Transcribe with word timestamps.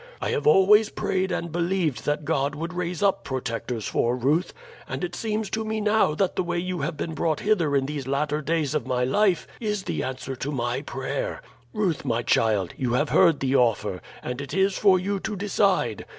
I 0.19 0.31
have 0.31 0.47
always 0.47 0.89
prayed 0.89 1.31
and 1.31 1.51
believed 1.51 2.05
that 2.07 2.25
God 2.25 2.55
would 2.55 2.73
raise 2.73 3.03
up 3.03 3.23
protectors 3.23 3.85
for 3.87 4.15
Ruth, 4.17 4.51
and 4.89 5.03
it 5.03 5.13
seems 5.15 5.47
to 5.51 5.63
me 5.63 5.79
now 5.79 6.15
that 6.15 6.35
the 6.35 6.41
way 6.43 6.57
you 6.57 6.79
have 6.79 6.97
been 6.97 7.13
brought 7.13 7.41
hither 7.41 7.75
in 7.75 7.85
these 7.85 8.07
latter 8.07 8.41
days 8.41 8.73
of 8.73 8.87
my 8.87 9.03
life 9.03 9.45
is 9.59 9.83
the 9.83 10.01
answer 10.01 10.35
to 10.35 10.51
my 10.51 10.81
prayer. 10.81 11.39
Ruth, 11.71 12.03
my 12.03 12.23
child, 12.23 12.73
you 12.77 12.93
have 12.93 13.09
heard 13.09 13.41
the 13.41 13.55
offer, 13.55 14.01
and 14.23 14.41
it 14.41 14.55
is 14.55 14.75
for 14.75 14.97
you 14.97 15.19
to 15.19 15.35
decide. 15.35 16.03